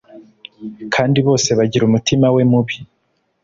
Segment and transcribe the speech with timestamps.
[0.93, 2.77] Kandi bose bagira umutima we mubi